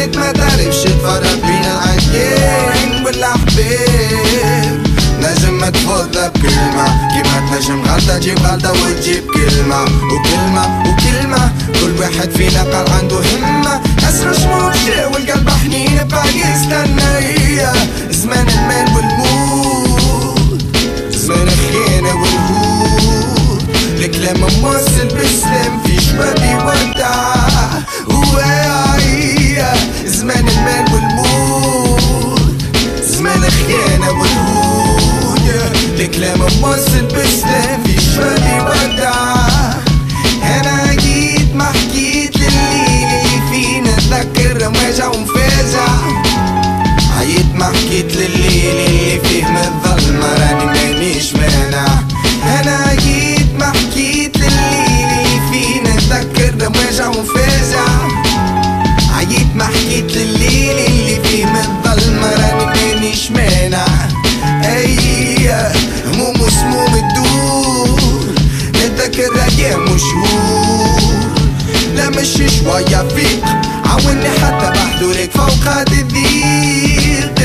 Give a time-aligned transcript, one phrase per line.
[0.00, 4.80] قلت ما تعرفش تفرق بين العينين بالعبير
[5.20, 7.08] نجم تفضل بكلمة.
[7.12, 9.82] كيما تنجم غلطة تجيب غلطة وتجيب كلمة.
[9.84, 11.52] وكلمة وكلمة.
[11.80, 13.80] كل واحد فينا قال عنده همة.
[14.08, 14.72] أسر شموع
[15.12, 17.18] والقلب حنين بقى يستنى
[44.20, 45.88] اتذكر مواجع ومفاجع
[47.18, 51.86] عيت ما حكيت لليل اللي فيه من الظلمة راني مانيش مانع
[52.60, 57.86] أنا جيت ما حكيت لليل اللي فينا اتذكر مواجع ومفاجع
[59.16, 63.86] عيت ما حكيت لليل اللي فيه من الظلمة راني مانيش مانع
[64.64, 65.50] أي
[66.12, 68.00] هموم وسموم الدور
[68.70, 71.30] نتذكر أيام وشهور
[71.96, 72.28] لا مش
[72.60, 73.44] شوية فيك
[74.06, 77.38] عاوني حتى بحضورك فوق هاد الضيق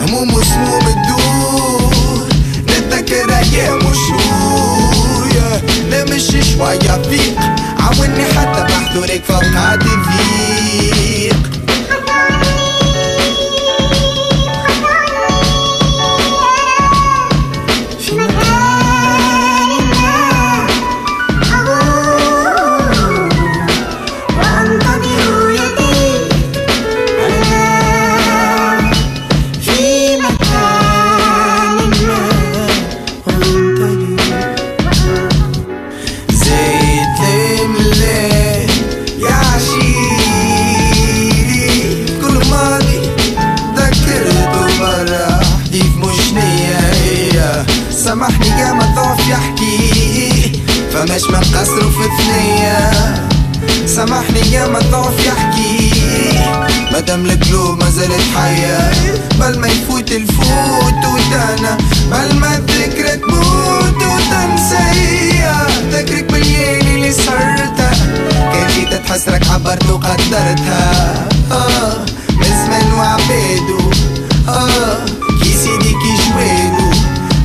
[0.00, 2.28] هموم وسموم الدور.
[2.68, 5.56] نتذكر أيام وشهور
[5.90, 7.38] لا مش شوية فيك
[7.78, 10.13] عاوني حتى بحضورك فوق هاد الضيق
[53.94, 55.90] سامحني يا ما ضعف يحكي.
[56.92, 58.90] مادام القلوب ما زالت حية
[59.40, 61.78] بل ما يفوت الفوت وتانا.
[62.10, 65.52] بل ما الذكرى تموت وتنسى هي
[65.92, 67.92] ذكرك بالليل اللي صرتها.
[68.52, 71.14] كان تحسرك عبرت وقدرتها.
[71.52, 72.04] آه
[72.42, 73.90] زمان وعبيدو
[74.48, 74.98] آه
[75.42, 76.90] كي سيدي كي جويدو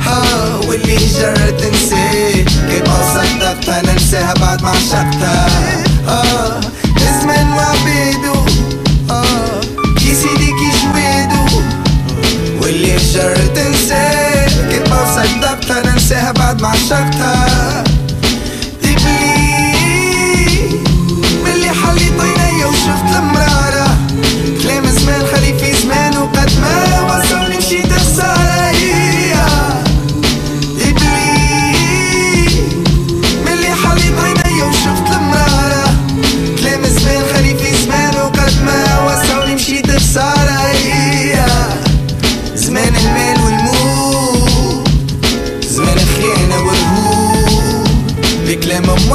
[0.08, 5.39] آه واللي جرت نسيت كيف ما صدقتها ننساها بعد ما عشقتها.
[16.90, 17.39] بعد
[48.82, 49.10] même